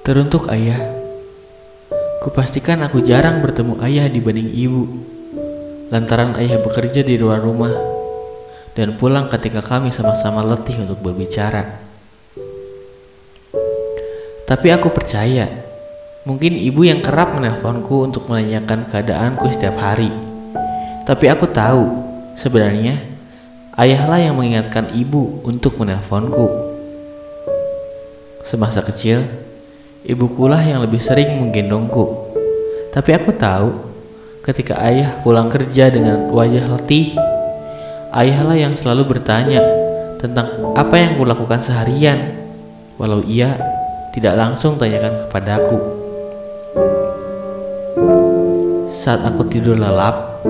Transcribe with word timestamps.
Teruntuk 0.00 0.48
ayah, 0.48 0.80
kupastikan 2.24 2.80
aku 2.80 3.04
jarang 3.04 3.44
bertemu 3.44 3.84
ayah 3.84 4.08
dibanding 4.08 4.48
ibu. 4.48 4.88
Lantaran 5.92 6.40
ayah 6.40 6.56
bekerja 6.56 7.04
di 7.04 7.20
luar 7.20 7.44
rumah 7.44 7.68
dan 8.72 8.96
pulang 8.96 9.28
ketika 9.28 9.60
kami 9.60 9.92
sama-sama 9.92 10.40
letih 10.40 10.80
untuk 10.88 11.04
berbicara. 11.04 11.84
Tapi 14.48 14.72
aku 14.72 14.88
percaya, 14.88 15.68
mungkin 16.24 16.56
ibu 16.56 16.80
yang 16.80 17.04
kerap 17.04 17.36
menelponku 17.36 18.08
untuk 18.08 18.24
menanyakan 18.24 18.88
keadaanku 18.88 19.52
setiap 19.52 19.76
hari. 19.76 20.08
Tapi 21.04 21.28
aku 21.28 21.44
tahu, 21.44 21.84
sebenarnya 22.40 23.04
ayahlah 23.76 24.16
yang 24.16 24.40
mengingatkan 24.40 24.96
ibu 24.96 25.44
untuk 25.44 25.76
menelponku. 25.76 26.48
Semasa 28.48 28.80
kecil, 28.80 29.49
ibukulah 30.04 30.60
yang 30.64 30.80
lebih 30.80 31.00
sering 31.00 31.36
menggendongku. 31.40 32.32
Tapi 32.90 33.10
aku 33.12 33.30
tahu, 33.36 33.68
ketika 34.40 34.80
ayah 34.80 35.20
pulang 35.20 35.52
kerja 35.52 35.92
dengan 35.92 36.32
wajah 36.32 36.64
letih, 36.76 37.14
ayahlah 38.16 38.56
yang 38.56 38.72
selalu 38.72 39.16
bertanya 39.16 39.60
tentang 40.16 40.74
apa 40.74 40.94
yang 40.96 41.20
kulakukan 41.20 41.60
seharian, 41.60 42.34
walau 42.96 43.20
ia 43.24 43.56
tidak 44.16 44.34
langsung 44.36 44.76
tanyakan 44.80 45.28
kepadaku. 45.28 45.78
Saat 48.90 49.24
aku 49.24 49.48
tidur 49.48 49.80
lelap, 49.80 50.44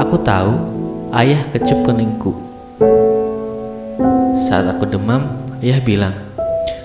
aku 0.00 0.16
tahu 0.24 0.52
ayah 1.20 1.42
kecup 1.52 1.84
keningku. 1.84 2.32
Saat 4.48 4.70
aku 4.70 4.88
demam, 4.88 5.26
ayah 5.60 5.82
bilang, 5.84 6.16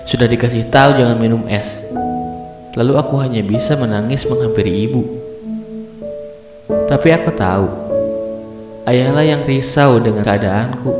sudah 0.04 0.26
dikasih 0.26 0.68
tahu 0.68 0.98
jangan 0.98 1.16
minum 1.16 1.46
es. 1.46 1.79
Lalu 2.78 2.92
aku 2.94 3.18
hanya 3.18 3.42
bisa 3.42 3.74
menangis 3.74 4.22
menghampiri 4.30 4.86
ibu. 4.86 5.02
Tapi 6.86 7.08
aku 7.10 7.30
tahu, 7.34 7.66
ayahlah 8.86 9.26
yang 9.26 9.42
risau 9.42 9.98
dengan 9.98 10.22
keadaanku. 10.22 10.92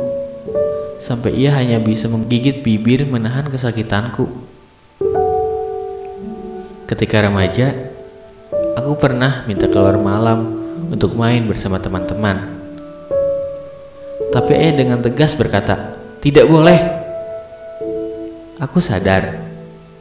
Sampai 0.99 1.33
ia 1.39 1.55
hanya 1.55 1.79
bisa 1.79 2.11
menggigit 2.11 2.59
bibir 2.59 3.07
menahan 3.07 3.47
kesakitanku. 3.47 4.27
Ketika 6.91 7.23
remaja, 7.23 7.71
aku 8.75 8.99
pernah 8.99 9.47
minta 9.47 9.71
keluar 9.71 9.95
malam 9.95 10.51
untuk 10.91 11.15
main 11.15 11.47
bersama 11.47 11.79
teman-teman. 11.79 12.51
Tapi 14.31 14.51
ayah 14.59 14.75
dengan 14.75 14.99
tegas 14.99 15.31
berkata, 15.35 15.95
"Tidak 16.19 16.47
boleh." 16.51 16.79
Aku 18.59 18.77
sadar 18.83 19.50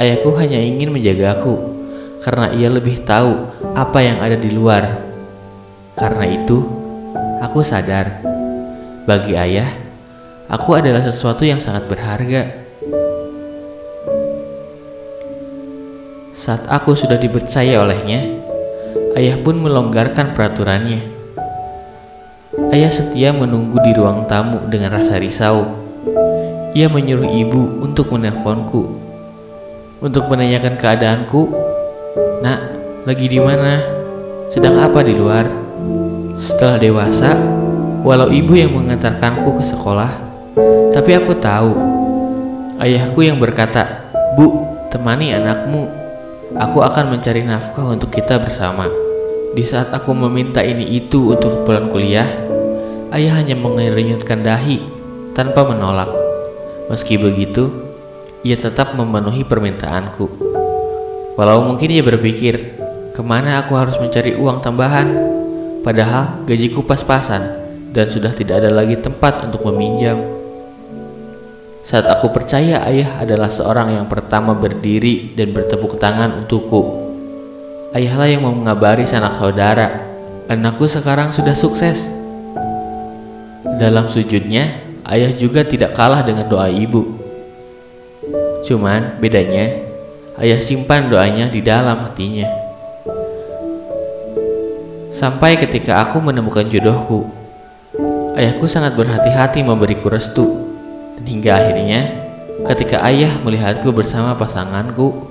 Ayahku 0.01 0.33
hanya 0.41 0.57
ingin 0.57 0.97
menjagaku 0.97 1.61
karena 2.25 2.49
ia 2.57 2.73
lebih 2.73 3.05
tahu 3.05 3.37
apa 3.77 4.01
yang 4.01 4.17
ada 4.25 4.33
di 4.33 4.49
luar. 4.49 4.97
Karena 5.93 6.25
itu, 6.25 6.65
aku 7.45 7.61
sadar 7.61 8.25
bagi 9.05 9.37
ayah, 9.37 9.69
aku 10.49 10.81
adalah 10.81 11.05
sesuatu 11.05 11.45
yang 11.45 11.61
sangat 11.61 11.85
berharga. 11.85 12.49
Saat 16.33 16.65
aku 16.73 16.97
sudah 16.97 17.21
dipercaya 17.21 17.85
olehnya, 17.85 18.25
ayah 19.21 19.37
pun 19.45 19.61
melonggarkan 19.61 20.33
peraturannya. 20.33 21.05
Ayah 22.73 22.89
setia 22.89 23.37
menunggu 23.37 23.77
di 23.85 23.93
ruang 23.93 24.25
tamu 24.25 24.65
dengan 24.65 24.97
rasa 24.97 25.21
risau. 25.21 25.77
Ia 26.73 26.89
menyuruh 26.89 27.29
ibu 27.29 27.85
untuk 27.85 28.17
menelponku 28.17 29.10
untuk 30.01 30.27
menanyakan 30.33 30.81
keadaanku. 30.81 31.53
Nak, 32.41 32.61
lagi 33.05 33.27
di 33.29 33.37
mana? 33.37 33.85
Sedang 34.49 34.81
apa 34.81 35.05
di 35.05 35.13
luar? 35.13 35.45
Setelah 36.41 36.81
dewasa, 36.81 37.37
walau 38.01 38.33
ibu 38.33 38.57
yang 38.57 38.73
mengantarkanku 38.73 39.61
ke 39.61 39.65
sekolah, 39.65 40.11
tapi 40.91 41.13
aku 41.13 41.37
tahu 41.37 41.77
ayahku 42.81 43.21
yang 43.21 43.37
berkata, 43.37 44.09
"Bu, 44.35 44.65
temani 44.89 45.37
anakmu. 45.37 45.85
Aku 46.57 46.81
akan 46.81 47.15
mencari 47.15 47.45
nafkah 47.45 47.93
untuk 47.93 48.09
kita 48.09 48.41
bersama." 48.41 48.89
Di 49.53 49.67
saat 49.67 49.93
aku 49.93 50.17
meminta 50.17 50.65
ini 50.65 50.97
itu 50.97 51.37
untuk 51.37 51.69
pulang 51.69 51.93
kuliah, 51.93 52.27
ayah 53.13 53.37
hanya 53.37 53.59
mengerunyutkan 53.59 54.41
dahi 54.47 54.81
tanpa 55.37 55.67
menolak. 55.67 56.09
Meski 56.89 57.21
begitu, 57.21 57.90
ia 58.41 58.57
tetap 58.57 58.97
memenuhi 58.97 59.45
permintaanku. 59.45 60.27
Walau 61.37 61.65
mungkin 61.69 61.93
ia 61.93 62.01
berpikir, 62.01 62.77
ke 63.13 63.23
mana 63.25 63.61
aku 63.61 63.77
harus 63.77 64.01
mencari 64.01 64.37
uang 64.37 64.65
tambahan, 64.65 65.09
padahal 65.85 66.45
gajiku 66.49 66.81
pas-pasan 66.85 67.61
dan 67.93 68.07
sudah 68.09 68.33
tidak 68.33 68.65
ada 68.65 68.71
lagi 68.73 68.97
tempat 68.97 69.45
untuk 69.45 69.67
meminjam. 69.69 70.21
Saat 71.85 72.07
aku 72.07 72.31
percaya 72.33 72.87
ayah 72.87 73.21
adalah 73.21 73.51
seorang 73.51 73.99
yang 73.99 74.07
pertama 74.07 74.55
berdiri 74.55 75.35
dan 75.35 75.51
bertepuk 75.51 75.99
tangan 75.99 76.45
untukku. 76.45 77.11
Ayahlah 77.91 78.31
yang 78.31 78.47
mengabari 78.47 79.03
sanak 79.05 79.43
saudara, 79.43 80.01
anakku 80.47 80.87
sekarang 80.87 81.35
sudah 81.35 81.53
sukses. 81.59 81.99
Dalam 83.81 84.07
sujudnya, 84.07 84.81
ayah 85.11 85.35
juga 85.35 85.67
tidak 85.67 85.99
kalah 85.99 86.23
dengan 86.23 86.47
doa 86.47 86.71
ibu. 86.71 87.20
Cuman 88.61 89.17
bedanya, 89.17 89.73
ayah 90.37 90.61
simpan 90.61 91.09
doanya 91.09 91.49
di 91.49 91.65
dalam 91.65 92.05
hatinya. 92.05 92.45
Sampai 95.17 95.57
ketika 95.57 96.01
aku 96.01 96.21
menemukan 96.21 96.69
jodohku, 96.69 97.29
ayahku 98.37 98.69
sangat 98.69 98.97
berhati-hati 98.97 99.65
memberiku 99.65 100.13
restu. 100.13 100.45
Dan 101.17 101.25
hingga 101.29 101.57
akhirnya, 101.57 102.01
ketika 102.73 103.05
ayah 103.09 103.37
melihatku 103.41 103.93
bersama 103.93 104.37
pasanganku, 104.37 105.29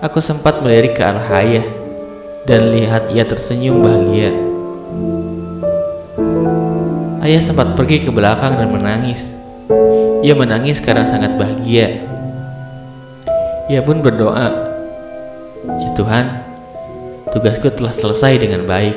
aku 0.00 0.18
sempat 0.20 0.60
melirik 0.60 0.96
ke 0.96 1.02
arah 1.04 1.28
ayah 1.40 1.64
dan 2.48 2.72
lihat 2.72 3.12
ia 3.12 3.24
tersenyum 3.24 3.80
bahagia. 3.80 4.32
Ayah 7.22 7.40
sempat 7.44 7.78
pergi 7.78 8.02
ke 8.02 8.10
belakang 8.10 8.60
dan 8.60 8.68
menangis. 8.72 9.30
Ia 10.20 10.34
menangis 10.34 10.82
karena 10.82 11.06
sangat 11.06 11.38
bahagia 11.38 12.11
ia 13.70 13.84
pun 13.84 14.02
berdoa, 14.02 14.48
"Ya 15.66 15.90
Tuhan, 15.94 16.26
tugasku 17.30 17.70
telah 17.76 17.94
selesai 17.94 18.42
dengan 18.42 18.66
baik. 18.66 18.96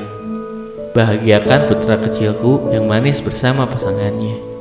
Bahagiakan 0.96 1.68
putra 1.68 2.00
kecilku 2.00 2.72
yang 2.72 2.88
manis 2.90 3.22
bersama 3.22 3.68
pasangannya." 3.70 4.55